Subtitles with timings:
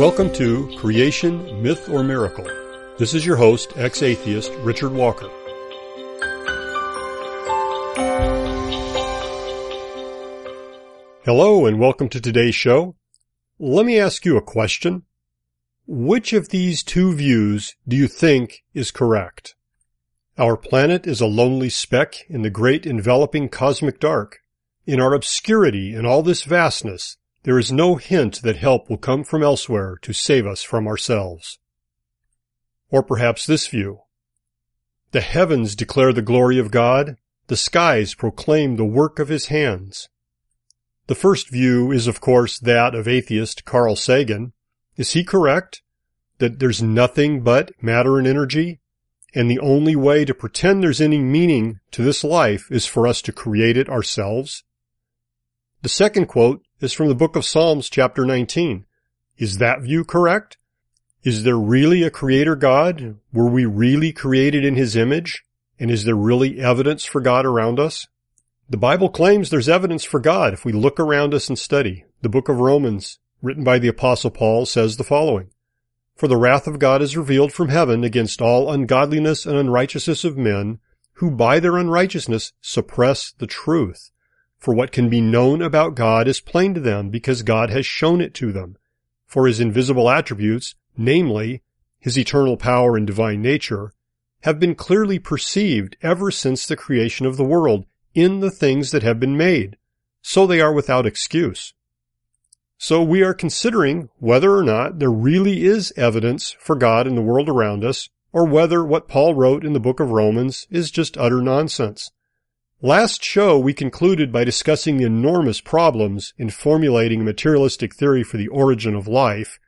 [0.00, 2.46] Welcome to Creation, Myth or Miracle.
[2.96, 5.28] This is your host, ex-atheist Richard Walker.
[11.26, 12.96] Hello and welcome to today's show.
[13.58, 15.02] Let me ask you a question.
[15.86, 19.54] Which of these two views do you think is correct?
[20.38, 24.38] Our planet is a lonely speck in the great enveloping cosmic dark.
[24.86, 29.24] In our obscurity and all this vastness, there is no hint that help will come
[29.24, 31.58] from elsewhere to save us from ourselves.
[32.90, 34.00] Or perhaps this view.
[35.12, 40.08] The heavens declare the glory of God, the skies proclaim the work of his hands.
[41.06, 44.52] The first view is of course that of atheist Carl Sagan.
[44.96, 45.82] Is he correct?
[46.38, 48.80] That there's nothing but matter and energy?
[49.34, 53.22] And the only way to pretend there's any meaning to this life is for us
[53.22, 54.62] to create it ourselves?
[55.82, 58.86] The second quote is from the book of Psalms chapter 19.
[59.36, 60.56] Is that view correct?
[61.22, 63.18] Is there really a creator God?
[63.32, 65.44] Were we really created in his image?
[65.78, 68.08] And is there really evidence for God around us?
[68.70, 72.04] The Bible claims there's evidence for God if we look around us and study.
[72.22, 75.50] The book of Romans, written by the apostle Paul, says the following.
[76.16, 80.38] For the wrath of God is revealed from heaven against all ungodliness and unrighteousness of
[80.38, 80.78] men,
[81.14, 84.09] who by their unrighteousness suppress the truth.
[84.60, 88.20] For what can be known about God is plain to them because God has shown
[88.20, 88.76] it to them.
[89.26, 91.62] For his invisible attributes, namely,
[91.98, 93.94] his eternal power and divine nature,
[94.42, 99.02] have been clearly perceived ever since the creation of the world in the things that
[99.02, 99.76] have been made,
[100.20, 101.72] so they are without excuse.
[102.76, 107.22] So we are considering whether or not there really is evidence for God in the
[107.22, 111.18] world around us, or whether what Paul wrote in the book of Romans is just
[111.18, 112.10] utter nonsense.
[112.82, 118.38] Last show we concluded by discussing the enormous problems in formulating a materialistic theory for
[118.38, 119.60] the origin of life,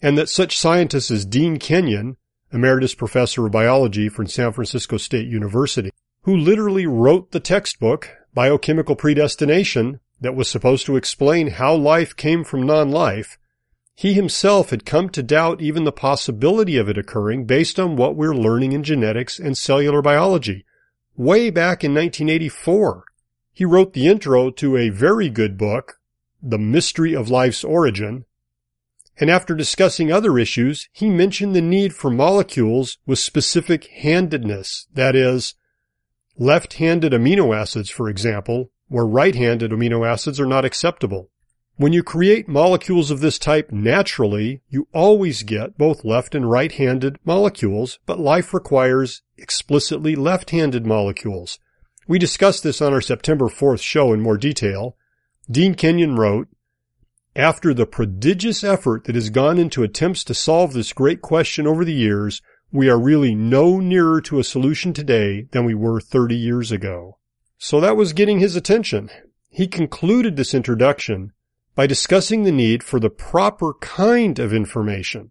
[0.00, 2.16] and that such scientists as Dean Kenyon,
[2.52, 5.90] emeritus professor of biology from San Francisco State University,
[6.22, 12.44] who literally wrote the textbook, Biochemical Predestination, that was supposed to explain how life came
[12.44, 13.36] from non-life,
[13.96, 18.14] he himself had come to doubt even the possibility of it occurring based on what
[18.14, 20.64] we're learning in genetics and cellular biology.
[21.16, 23.04] Way back in 1984,
[23.52, 26.00] he wrote the intro to a very good book,
[26.42, 28.24] The Mystery of Life's Origin,
[29.20, 35.14] and after discussing other issues, he mentioned the need for molecules with specific handedness, that
[35.14, 35.54] is,
[36.36, 41.30] left-handed amino acids, for example, where right-handed amino acids are not acceptable.
[41.76, 47.18] When you create molecules of this type naturally, you always get both left and right-handed
[47.24, 51.58] molecules, but life requires explicitly left-handed molecules.
[52.06, 54.96] We discussed this on our September 4th show in more detail.
[55.50, 56.46] Dean Kenyon wrote,
[57.34, 61.84] After the prodigious effort that has gone into attempts to solve this great question over
[61.84, 66.36] the years, we are really no nearer to a solution today than we were 30
[66.36, 67.18] years ago.
[67.58, 69.10] So that was getting his attention.
[69.48, 71.32] He concluded this introduction
[71.74, 75.30] by discussing the need for the proper kind of information.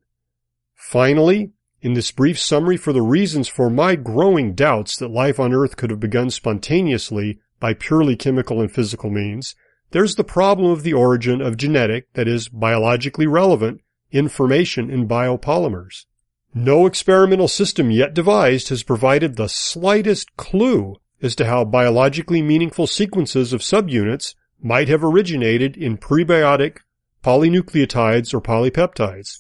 [0.76, 5.54] Finally, in this brief summary for the reasons for my growing doubts that life on
[5.54, 9.56] Earth could have begun spontaneously by purely chemical and physical means,
[9.92, 13.82] there's the problem of the origin of genetic, that is, biologically relevant,
[14.12, 16.06] information in biopolymers.
[16.54, 22.86] No experimental system yet devised has provided the slightest clue as to how biologically meaningful
[22.86, 26.78] sequences of subunits might have originated in prebiotic
[27.24, 29.40] polynucleotides or polypeptides.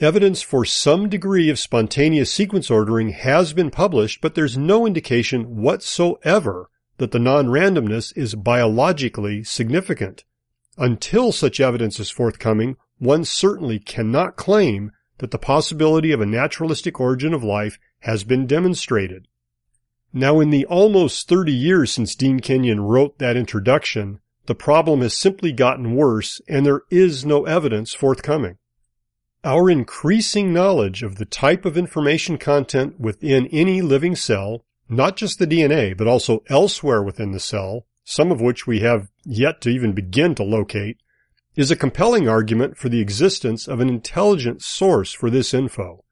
[0.00, 5.56] Evidence for some degree of spontaneous sequence ordering has been published, but there's no indication
[5.56, 10.24] whatsoever that the non-randomness is biologically significant.
[10.78, 16.98] Until such evidence is forthcoming, one certainly cannot claim that the possibility of a naturalistic
[16.98, 19.28] origin of life has been demonstrated.
[20.12, 25.16] Now in the almost 30 years since Dean Kenyon wrote that introduction, the problem has
[25.16, 28.58] simply gotten worse and there is no evidence forthcoming.
[29.44, 35.38] Our increasing knowledge of the type of information content within any living cell, not just
[35.38, 39.70] the DNA, but also elsewhere within the cell, some of which we have yet to
[39.70, 40.98] even begin to locate,
[41.56, 46.04] is a compelling argument for the existence of an intelligent source for this info.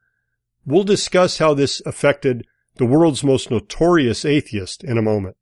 [0.65, 2.47] We'll discuss how this affected
[2.77, 5.37] the world's most notorious atheist in a moment.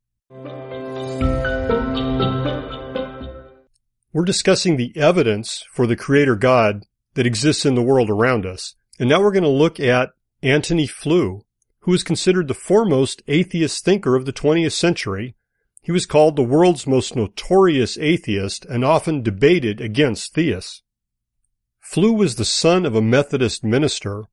[4.16, 6.86] We're discussing the evidence for the creator God
[7.16, 8.74] that exists in the world around us.
[8.98, 10.08] And now we're going to look at
[10.42, 11.42] Antony Flew,
[11.80, 15.34] who is considered the foremost atheist thinker of the 20th century
[15.82, 20.80] he was called the world's most notorious atheist and often debated against theists.
[21.78, 24.24] Flew was the son of a Methodist minister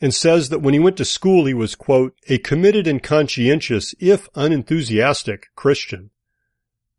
[0.00, 3.94] and says that when he went to school he was, quote, a committed and conscientious,
[4.00, 6.10] if unenthusiastic, Christian.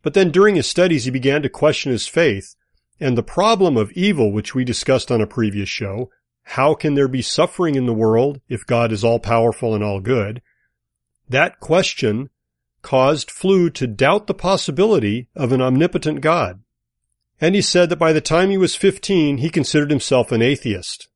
[0.02, 2.56] But then during his studies he began to question his faith
[3.00, 6.10] and the problem of evil, which we discussed on a previous show.
[6.44, 10.00] How can there be suffering in the world if God is all powerful and all
[10.00, 10.42] good?
[11.30, 12.30] That question
[12.82, 16.62] caused Flew to doubt the possibility of an omnipotent God.
[17.42, 21.08] And he said that by the time he was 15, he considered himself an atheist.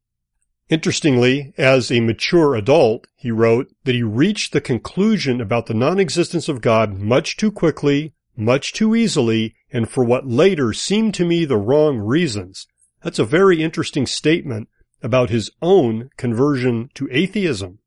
[0.70, 6.48] Interestingly, as a mature adult, he wrote that he reached the conclusion about the non-existence
[6.48, 11.46] of God much too quickly, much too easily, and for what later seemed to me
[11.46, 12.68] the wrong reasons.
[13.04, 14.70] That's a very interesting statement
[15.02, 17.80] about his own conversion to atheism.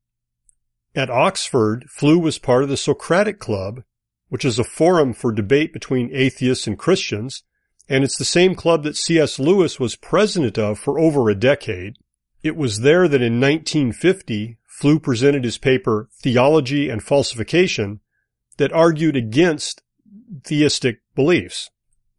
[0.95, 3.83] At Oxford, Flew was part of the Socratic Club,
[4.29, 7.43] which is a forum for debate between atheists and Christians,
[7.89, 9.39] and it's the same club that C.S.
[9.39, 11.97] Lewis was president of for over a decade.
[12.43, 18.01] It was there that in 1950, Flew presented his paper Theology and Falsification
[18.57, 19.81] that argued against
[20.43, 21.69] theistic beliefs.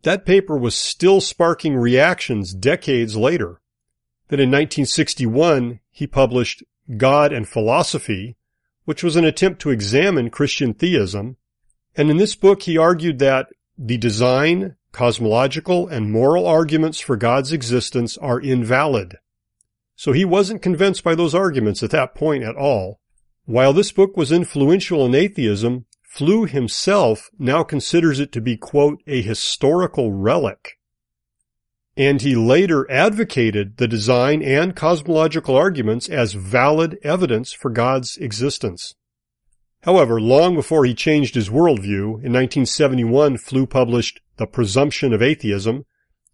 [0.02, 3.60] That paper was still sparking reactions decades later.
[4.28, 6.62] Then in 1961, he published
[6.96, 8.36] God and Philosophy,
[8.84, 11.36] which was an attempt to examine Christian theism.
[11.96, 17.52] And in this book, he argued that the design, cosmological, and moral arguments for God's
[17.52, 19.16] existence are invalid.
[19.96, 23.00] So he wasn't convinced by those arguments at that point at all.
[23.46, 25.86] While this book was influential in atheism,
[26.18, 30.72] Flew himself now considers it to be, quote, a historical relic.
[31.96, 38.96] And he later advocated the design and cosmological arguments as valid evidence for God's existence.
[39.82, 45.84] However, long before he changed his worldview, in 1971 Flew published The Presumption of Atheism,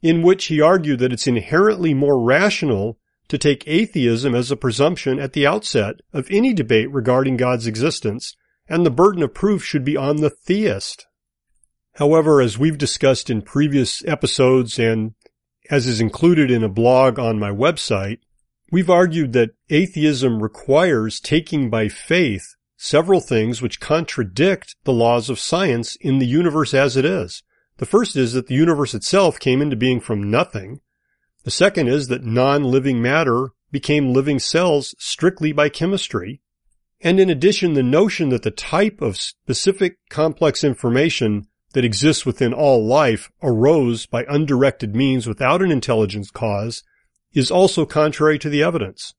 [0.01, 2.97] in which he argued that it's inherently more rational
[3.29, 8.35] to take atheism as a presumption at the outset of any debate regarding God's existence,
[8.69, 11.07] and the burden of proof should be on the theist.
[11.95, 15.15] However, as we've discussed in previous episodes and
[15.71, 18.19] as is included in a blog on my website,
[18.71, 25.39] we've argued that atheism requires taking by faith several things which contradict the laws of
[25.39, 27.43] science in the universe as it is.
[27.79, 30.81] The first is that the universe itself came into being from nothing.
[31.45, 36.41] The second is that non-living matter became living cells strictly by chemistry.
[37.05, 42.55] And in addition, the notion that the type of specific complex information that exists within
[42.55, 46.83] all life arose by undirected means without an intelligence cause
[47.35, 49.13] is also contrary to the evidence.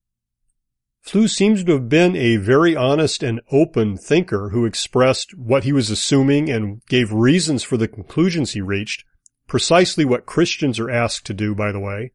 [1.02, 5.72] Flew seems to have been a very honest and open thinker who expressed what he
[5.72, 9.04] was assuming and gave reasons for the conclusions he reached,
[9.48, 12.12] precisely what Christians are asked to do, by the way.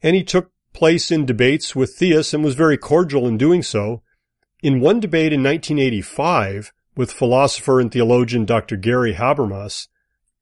[0.00, 4.02] And he took place in debates with theists and was very cordial in doing so.
[4.66, 8.76] In one debate in 1985 with philosopher and theologian Dr.
[8.76, 9.86] Gary Habermas,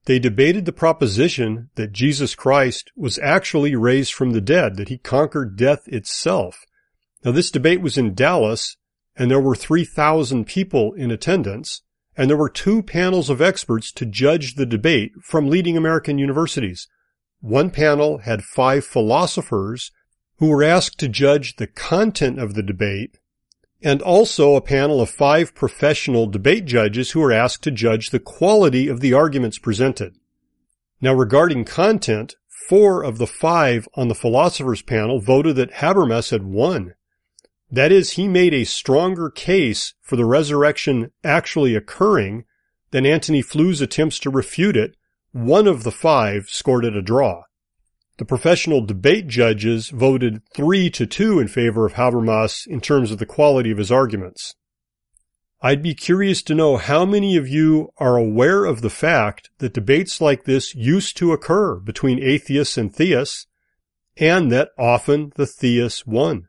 [0.07, 4.97] they debated the proposition that Jesus Christ was actually raised from the dead, that he
[4.97, 6.65] conquered death itself.
[7.23, 8.79] Now this debate was in Dallas
[9.15, 11.83] and there were 3,000 people in attendance
[12.17, 16.89] and there were two panels of experts to judge the debate from leading American universities.
[17.43, 19.93] One panel had five philosophers
[20.39, 23.19] who were asked to judge the content of the debate
[23.85, 28.19] and also a panel of five professional debate judges who were asked to judge the
[28.19, 30.17] quality of the arguments presented.
[31.03, 32.35] Now regarding content,
[32.69, 36.95] four of the five on the philosophers panel voted that Habermas had won.
[37.71, 42.45] That is, he made a stronger case for the resurrection actually occurring
[42.91, 44.97] than Antony Flew's attempts to refute it.
[45.33, 47.43] One of the five scored it a draw.
[48.17, 53.19] The professional debate judges voted three to two in favor of Habermas in terms of
[53.19, 54.55] the quality of his arguments.
[55.61, 59.75] I'd be curious to know how many of you are aware of the fact that
[59.75, 63.49] debates like this used to occur between atheists and theists,
[64.17, 66.47] and that often the theists won.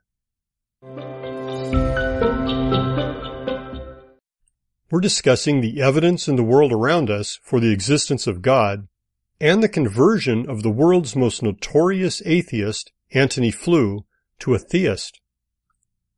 [4.91, 8.88] We're discussing the evidence in the world around us for the existence of God
[9.39, 14.06] and the conversion of the world's most notorious atheist, Antony Flew,
[14.39, 15.20] to a theist.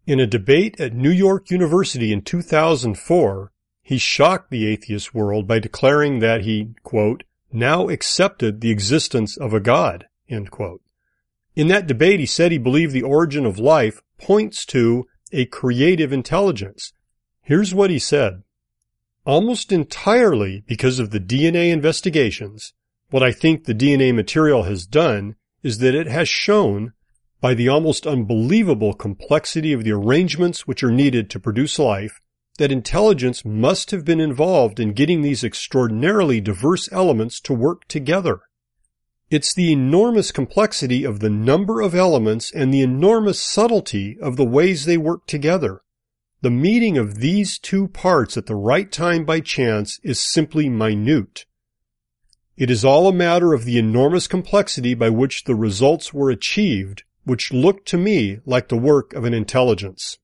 [0.05, 5.59] In a debate at New York University in 2004, he shocked the atheist world by
[5.59, 10.05] declaring that he, quote, now accepted the existence of a God,
[11.55, 16.13] In that debate, he said he believed the origin of life points to a creative
[16.13, 16.93] intelligence.
[17.41, 18.43] Here's what he said.
[19.25, 22.73] Almost entirely because of the DNA investigations,
[23.09, 26.93] what I think the DNA material has done is that it has shown
[27.39, 32.19] by the almost unbelievable complexity of the arrangements which are needed to produce life
[32.57, 38.39] that intelligence must have been involved in getting these extraordinarily diverse elements to work together.
[39.29, 44.45] It's the enormous complexity of the number of elements and the enormous subtlety of the
[44.45, 45.81] ways they work together.
[46.41, 51.45] The meeting of these two parts at the right time by chance is simply minute.
[52.57, 57.03] It is all a matter of the enormous complexity by which the results were achieved,
[57.23, 60.17] which looked to me like the work of an intelligence.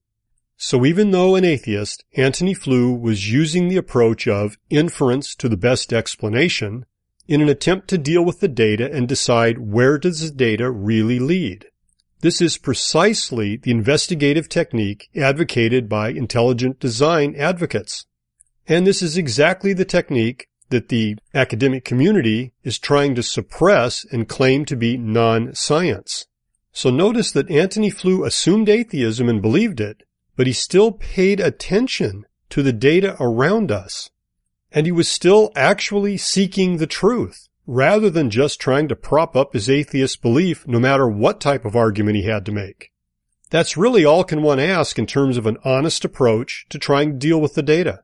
[0.57, 5.57] So even though an atheist, Antony Flew was using the approach of inference to the
[5.57, 6.85] best explanation
[7.27, 11.19] in an attempt to deal with the data and decide where does the data really
[11.19, 11.67] lead.
[12.21, 18.05] This is precisely the investigative technique advocated by intelligent design advocates.
[18.67, 24.27] And this is exactly the technique that the academic community is trying to suppress and
[24.27, 26.25] claim to be non-science.
[26.71, 30.01] So notice that Antony Flew assumed atheism and believed it,
[30.35, 34.09] but he still paid attention to the data around us.
[34.71, 39.53] And he was still actually seeking the truth rather than just trying to prop up
[39.53, 42.89] his atheist belief no matter what type of argument he had to make.
[43.51, 47.17] That's really all can one ask in terms of an honest approach to trying to
[47.19, 48.01] deal with the data.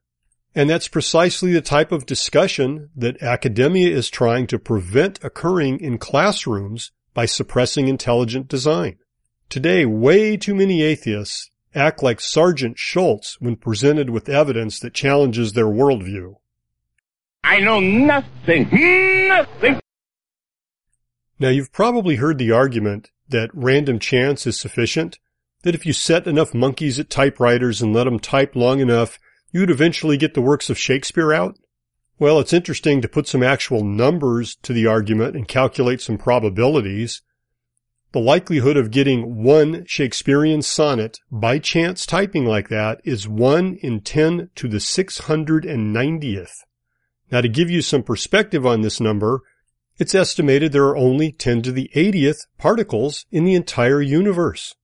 [0.55, 5.97] And that's precisely the type of discussion that academia is trying to prevent occurring in
[5.97, 8.97] classrooms by suppressing intelligent design.
[9.49, 15.53] Today, way too many atheists act like Sergeant Schultz when presented with evidence that challenges
[15.53, 16.35] their worldview.
[17.43, 18.69] I know nothing,
[19.27, 19.79] nothing.
[21.39, 25.19] Now you've probably heard the argument that random chance is sufficient,
[25.61, 29.19] that if you set enough monkeys at typewriters and let them type long enough,
[29.51, 31.57] you'd eventually get the works of Shakespeare out.
[32.17, 37.21] Well, it's interesting to put some actual numbers to the argument and calculate some probabilities.
[38.11, 44.01] The likelihood of getting one Shakespearean sonnet by chance typing like that is 1 in
[44.01, 46.51] 10 to the 690th.
[47.31, 49.41] Now to give you some perspective on this number,
[49.97, 54.75] it's estimated there are only 10 to the 80th particles in the entire universe.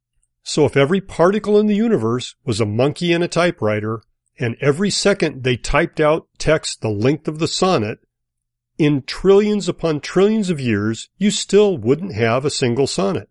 [0.43, 4.03] So if every particle in the universe was a monkey and a typewriter,
[4.39, 7.99] and every second they typed out text the length of the sonnet,
[8.77, 13.29] in trillions upon trillions of years, you still wouldn't have a single sonnet.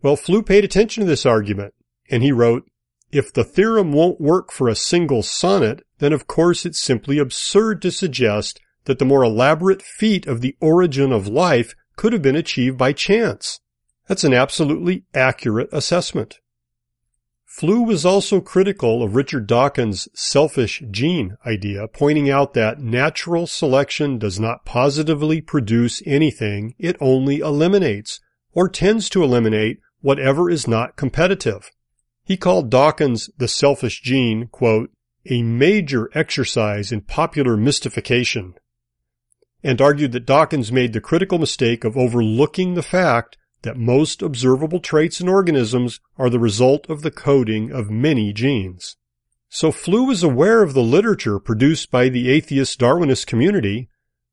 [0.00, 1.74] Well, Flew paid attention to this argument,
[2.10, 2.68] and he wrote,
[3.10, 7.82] if the theorem won't work for a single sonnet, then of course it's simply absurd
[7.82, 12.36] to suggest that the more elaborate feat of the origin of life could have been
[12.36, 13.60] achieved by chance.
[14.06, 16.40] That's an absolutely accurate assessment.
[17.48, 24.18] Flew was also critical of Richard Dawkins' selfish gene idea, pointing out that natural selection
[24.18, 28.20] does not positively produce anything, it only eliminates,
[28.52, 31.70] or tends to eliminate, whatever is not competitive.
[32.22, 34.90] He called Dawkins the selfish gene, quote,
[35.24, 38.56] a major exercise in popular mystification,
[39.64, 43.38] and argued that Dawkins made the critical mistake of overlooking the fact
[43.68, 48.96] that most observable traits in organisms are the result of the coding of many genes.
[49.50, 53.90] So Flew was aware of the literature produced by the atheist Darwinist community,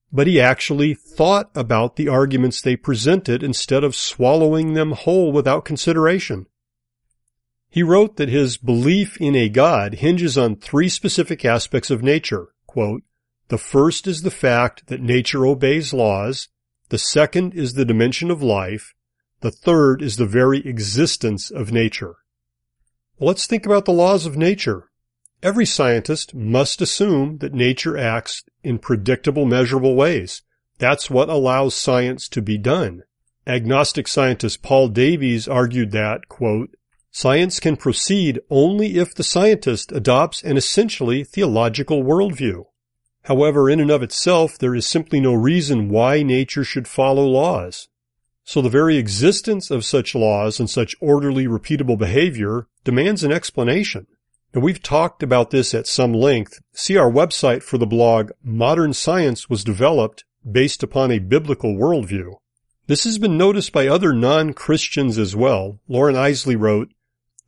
[0.10, 5.66] but he actually thought about the arguments they presented instead of swallowing them whole without
[5.66, 6.46] consideration.
[7.70, 12.54] He wrote that his belief in a God hinges on three specific aspects of nature.
[12.68, 13.04] Quote,
[13.50, 16.48] the first is the fact that nature obeys laws.
[16.88, 18.95] The second is the dimension of life.
[19.46, 22.16] The third is the very existence of nature.
[23.20, 24.90] Well, let's think about the laws of nature.
[25.44, 30.42] Every scientist must assume that nature acts in predictable, measurable ways.
[30.80, 33.04] That's what allows science to be done.
[33.46, 36.72] Agnostic scientist Paul Davies argued that, quote,
[37.12, 42.64] science can proceed only if the scientist adopts an essentially theological worldview.
[43.26, 47.90] However, in and of itself, there is simply no reason why nature should follow laws.
[48.46, 54.06] So the very existence of such laws and such orderly, repeatable behavior demands an explanation.
[54.54, 56.60] Now we've talked about this at some length.
[56.72, 62.36] See our website for the blog Modern Science was developed based upon a biblical worldview.
[62.86, 65.80] This has been noticed by other non-Christians as well.
[65.88, 66.90] Loren Eiseley wrote,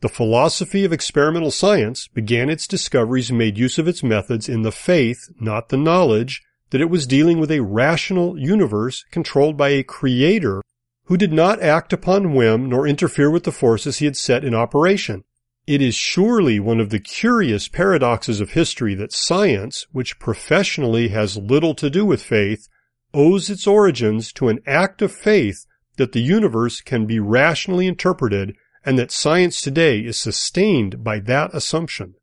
[0.01, 4.63] the philosophy of experimental science began its discoveries and made use of its methods in
[4.63, 9.70] the faith, not the knowledge, that it was dealing with a rational universe controlled by
[9.70, 10.62] a creator
[11.08, 14.54] who did not act upon whim nor interfere with the forces he had set in
[14.54, 15.24] operation.
[15.66, 21.36] It is surely one of the curious paradoxes of history that science, which professionally has
[21.36, 22.68] little to do with faith,
[23.14, 25.66] owes its origins to an act of faith
[25.98, 31.54] that the universe can be rationally interpreted and that science today is sustained by that
[31.54, 32.16] assumption.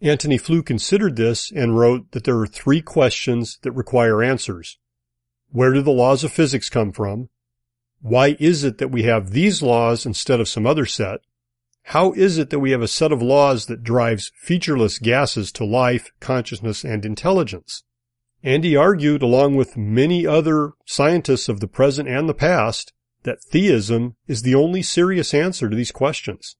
[0.00, 4.78] Antony Flew considered this and wrote that there are three questions that require answers.
[5.50, 7.28] Where do the laws of physics come from?
[8.00, 11.20] Why is it that we have these laws instead of some other set?
[11.90, 15.64] How is it that we have a set of laws that drives featureless gases to
[15.64, 17.84] life, consciousness, and intelligence?
[18.42, 23.42] And he argued, along with many other scientists of the present and the past, that
[23.42, 26.56] theism is the only serious answer to these questions.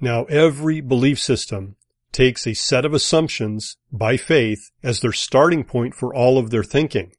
[0.00, 1.76] Now, every belief system
[2.12, 6.64] takes a set of assumptions by faith as their starting point for all of their
[6.64, 7.12] thinking.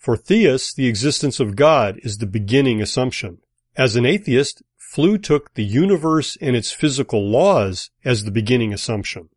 [0.00, 3.36] For theists, the existence of God is the beginning assumption.
[3.76, 9.28] As an atheist, Flew took the universe and its physical laws as the beginning assumption.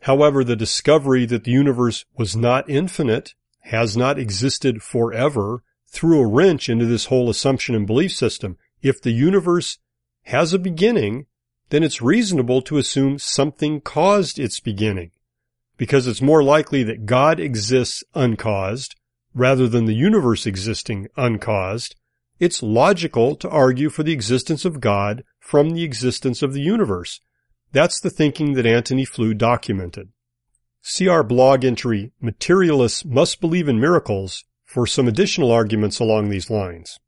[0.00, 6.26] However, the discovery that the universe was not infinite, has not existed forever, threw a
[6.26, 8.56] wrench into this whole assumption and belief system.
[8.80, 9.76] If the universe
[10.22, 11.26] has a beginning,
[11.68, 15.10] then it's reasonable to assume something caused its beginning,
[15.76, 18.96] because it's more likely that God exists uncaused
[19.36, 21.94] rather than the universe existing uncaused.
[22.40, 27.20] It's logical to argue for the existence of God from the existence of the universe.
[27.70, 30.08] That's the thinking that Antony Flew documented.
[30.80, 36.50] See our blog entry, Materialists Must Believe in Miracles, for some additional arguments along these
[36.50, 36.98] lines.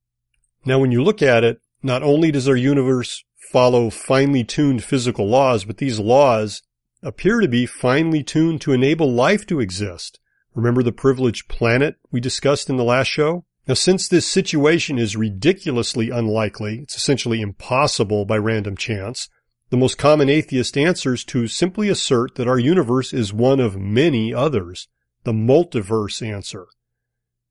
[0.67, 5.27] Now when you look at it, not only does our universe follow finely tuned physical
[5.27, 6.63] laws, but these laws
[7.03, 10.21] appear to be finely tuned to enable life to exist.
[10.55, 13.45] Remember the privileged planet we discussed in the last show?
[13.67, 19.29] Now, since this situation is ridiculously unlikely, it's essentially impossible by random chance,
[19.71, 23.77] the most common atheist answer is to simply assert that our universe is one of
[23.77, 24.89] many others,
[25.25, 26.69] the multiverse answer.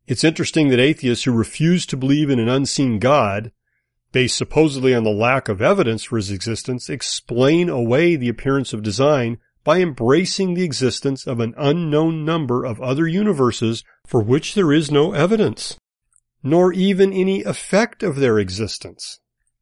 [0.08, 3.52] It's interesting that atheists who refuse to believe in an unseen God
[4.12, 8.82] based supposedly on the lack of evidence for his existence, explain away the appearance of
[8.82, 14.72] design by embracing the existence of an unknown number of other universes for which there
[14.72, 15.78] is no evidence,
[16.42, 19.20] nor even any effect of their existence.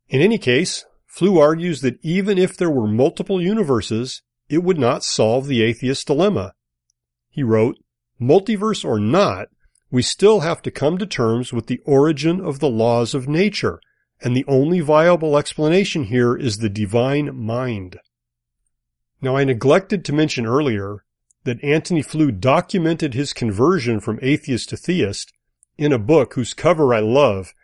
[0.07, 5.03] In any case, Flew argues that even if there were multiple universes, it would not
[5.03, 6.53] solve the atheist dilemma.
[7.27, 7.79] He wrote,
[8.21, 9.47] Multiverse or not,
[9.89, 13.81] we still have to come to terms with the origin of the laws of nature
[14.21, 17.97] and the only viable explanation here is the divine mind.
[19.25, 21.03] Now I neglected to mention earlier
[21.45, 25.33] that Antony Flew documented his conversion from atheist to theist
[25.79, 27.55] in a book whose cover I love.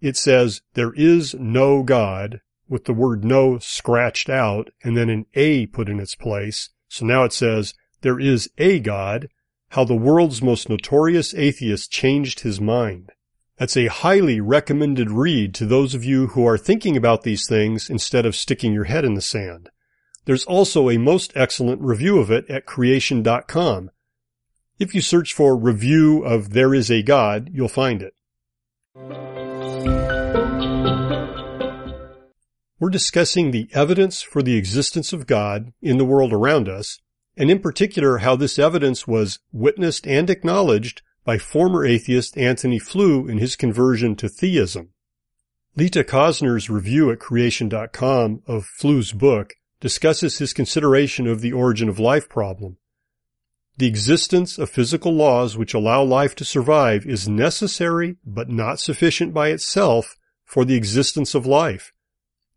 [0.00, 5.26] It says, there is no God, with the word no scratched out and then an
[5.34, 6.68] A put in its place.
[6.86, 9.30] So now it says, there is a God,
[9.70, 13.10] how the world's most notorious atheist changed his mind.
[13.56, 17.90] That's a highly recommended read to those of you who are thinking about these things
[17.90, 19.70] instead of sticking your head in the sand.
[20.24, 23.90] There's also a most excellent review of it at creation.com.
[24.78, 28.14] If you search for review of There is a God, you'll find it.
[32.78, 36.98] We're discussing the evidence for the existence of God in the world around us,
[37.36, 43.28] and in particular how this evidence was witnessed and acknowledged by former atheist Antony Flew
[43.28, 44.90] in his conversion to theism.
[45.76, 51.98] Lita Cosner's review at creation.com of Flew's book discusses his consideration of the origin of
[51.98, 52.76] life problem.
[53.78, 59.32] The existence of physical laws which allow life to survive is necessary but not sufficient
[59.32, 61.92] by itself for the existence of life.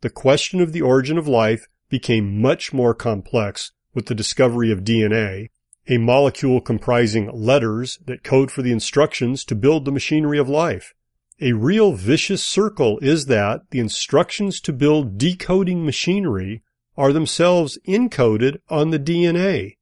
[0.01, 4.83] The question of the origin of life became much more complex with the discovery of
[4.83, 5.49] DNA
[5.87, 10.93] a molecule comprising letters that code for the instructions to build the machinery of life.
[11.41, 16.63] A real vicious circle is that the instructions to build decoding machinery
[16.97, 19.77] are themselves encoded on the DNA.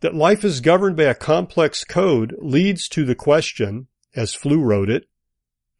[0.00, 4.90] That life is governed by a complex code leads to the question, as Flew wrote
[4.90, 5.06] it,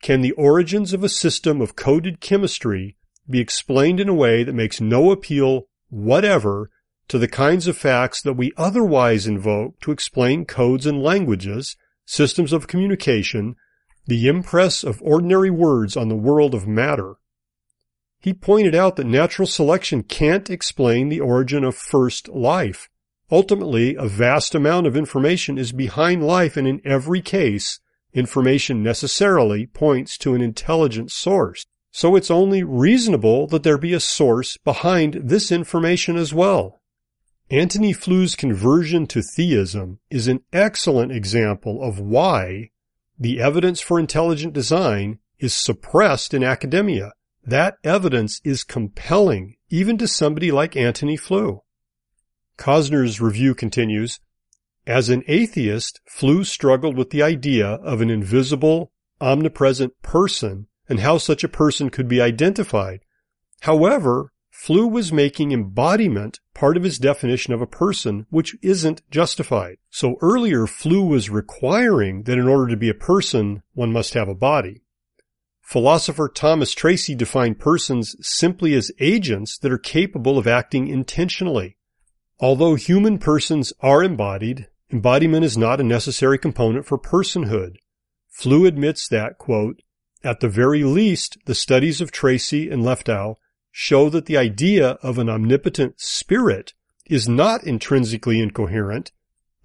[0.02, 2.96] can the origins of a system of coded chemistry
[3.28, 6.70] be explained in a way that makes no appeal whatever
[7.08, 12.52] to the kinds of facts that we otherwise invoke to explain codes and languages, systems
[12.52, 13.56] of communication,
[14.06, 17.14] the impress of ordinary words on the world of matter.
[18.24, 22.88] He pointed out that natural selection can't explain the origin of first life.
[23.30, 27.80] Ultimately, a vast amount of information is behind life and in every case,
[28.14, 31.66] information necessarily points to an intelligent source.
[31.90, 36.80] So it's only reasonable that there be a source behind this information as well.
[37.50, 42.70] Antony Flew's conversion to theism is an excellent example of why
[43.18, 47.12] the evidence for intelligent design is suppressed in academia.
[47.46, 51.60] That evidence is compelling, even to somebody like Antony Flew.
[52.56, 54.20] Cosner's review continues,
[54.86, 61.16] as an atheist, Flew struggled with the idea of an invisible, omnipresent person and how
[61.16, 63.00] such a person could be identified.
[63.60, 69.78] However, Flew was making embodiment part of his definition of a person, which isn't justified.
[69.90, 74.28] So earlier, Flew was requiring that in order to be a person, one must have
[74.28, 74.83] a body.
[75.64, 81.76] Philosopher Thomas Tracy defined persons simply as agents that are capable of acting intentionally.
[82.38, 87.78] Although human persons are embodied, Embodiment is not a necessary component for personhood.
[88.28, 89.82] Flew admits that, quote,
[90.22, 93.34] at the very least, the studies of Tracy and Leftow
[93.72, 96.74] show that the idea of an omnipotent spirit
[97.06, 99.10] is not intrinsically incoherent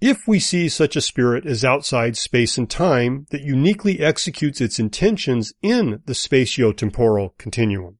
[0.00, 4.78] if we see such a spirit as outside space and time that uniquely executes its
[4.78, 7.98] intentions in the spatio-temporal continuum.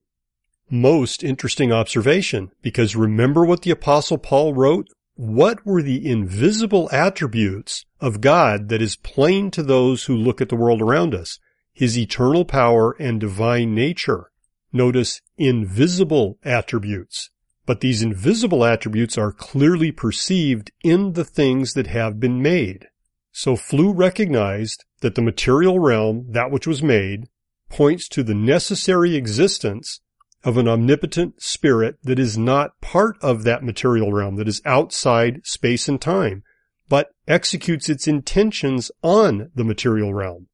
[0.70, 7.84] Most interesting observation, because remember what the apostle Paul wrote what were the invisible attributes
[8.00, 11.38] of God that is plain to those who look at the world around us?
[11.74, 14.30] His eternal power and divine nature.
[14.72, 17.28] Notice invisible attributes.
[17.70, 22.88] But these invisible attributes are clearly perceived in the things that have been made.
[23.30, 27.28] So Flew recognized that the material realm, that which was made,
[27.68, 30.00] points to the necessary existence
[30.42, 35.40] of an omnipotent spirit that is not part of that material realm, that is outside
[35.44, 36.42] space and time,
[36.88, 40.48] but executes its intentions on the material realm.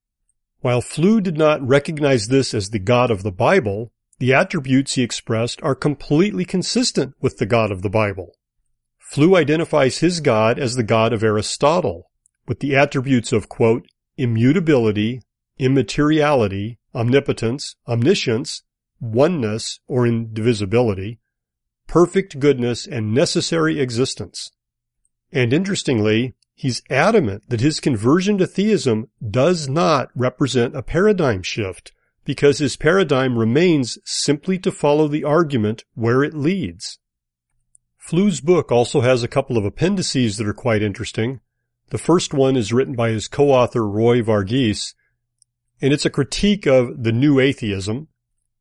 [0.60, 5.02] While Flew did not recognize this as the God of the Bible, the attributes he
[5.02, 8.32] expressed are completely consistent with the God of the Bible.
[8.98, 12.10] Flew identifies his God as the God of Aristotle,
[12.48, 15.20] with the attributes of, quote, immutability,
[15.58, 18.62] immateriality, omnipotence, omniscience,
[19.00, 21.18] oneness or indivisibility,
[21.86, 24.50] perfect goodness, and necessary existence.
[25.30, 31.92] And interestingly, he's adamant that his conversion to theism does not represent a paradigm shift
[32.26, 36.98] because his paradigm remains simply to follow the argument where it leads.
[37.96, 41.40] Flew's book also has a couple of appendices that are quite interesting.
[41.88, 44.92] The first one is written by his co-author Roy Varghese,
[45.80, 48.08] and it's a critique of the new atheism,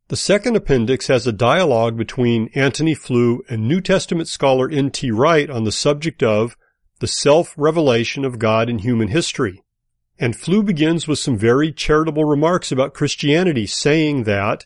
[0.08, 5.10] the second appendix has a dialogue between Antony Flew and New Testament scholar N.T.
[5.10, 6.56] Wright on the subject of
[7.00, 9.64] the self-revelation of God in human history.
[10.18, 14.66] And Flew begins with some very charitable remarks about Christianity, saying that,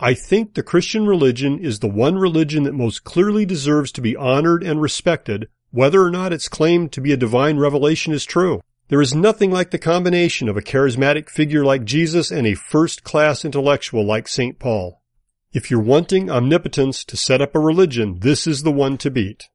[0.00, 4.16] I think the Christian religion is the one religion that most clearly deserves to be
[4.16, 8.62] honored and respected, whether or not its claim to be a divine revelation is true.
[8.88, 13.44] There is nothing like the combination of a charismatic figure like Jesus and a first-class
[13.44, 14.58] intellectual like St.
[14.58, 15.02] Paul.
[15.52, 19.48] If you're wanting omnipotence to set up a religion, this is the one to beat.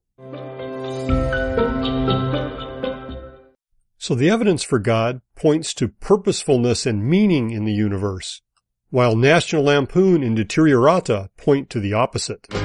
[4.04, 8.42] So the evidence for God points to purposefulness and meaning in the universe,
[8.90, 12.46] while National Lampoon and Deteriorata point to the opposite.
[12.52, 12.60] You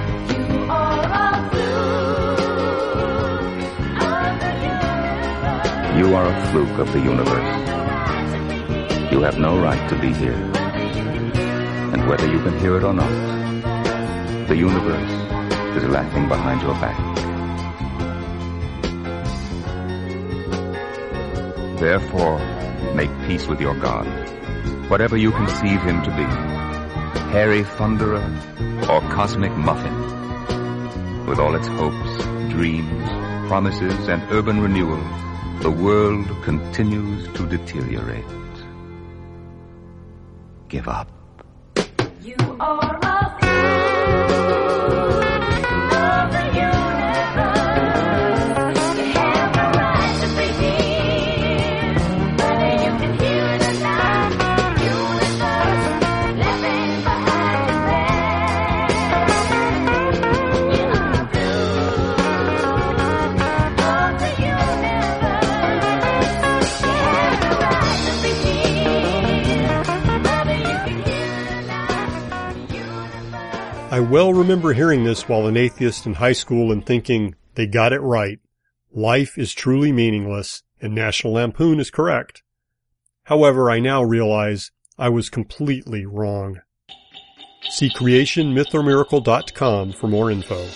[6.17, 7.55] are a fluke of the universe.
[9.13, 10.35] You have no right to be here.
[11.95, 15.13] And whether you can hear it or not, the universe
[15.77, 17.08] is laughing behind your back.
[21.79, 22.39] Therefore,
[22.95, 24.07] make peace with your God,
[24.91, 26.25] whatever you conceive him to be,
[27.33, 28.25] hairy thunderer
[28.89, 29.97] or cosmic muffin,
[31.27, 33.09] with all its hopes, dreams,
[33.49, 35.03] promises, and urban renewal
[35.61, 38.25] the world continues to deteriorate.
[40.69, 41.11] Give up.
[42.23, 42.98] You are
[74.19, 78.01] well remember hearing this while an atheist in high school and thinking they got it
[78.01, 78.41] right.
[78.91, 82.43] Life is truly meaningless and National Lampoon is correct.
[83.23, 86.63] However, I now realize I was completely wrong.
[87.71, 90.67] See creationmythormiracle.com for more info.